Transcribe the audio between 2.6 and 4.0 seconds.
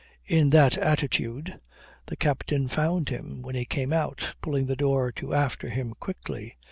found him, when he came